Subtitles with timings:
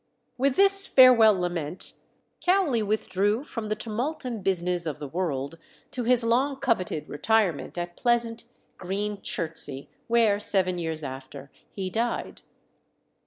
[0.35, 1.93] With this farewell lament
[2.43, 5.59] Cowley withdrew "from the tumult and business of the world,"
[5.91, 8.45] to his long coveted retirement at pleasant,
[8.79, 12.41] green Chertsey, where, seven years after, he died.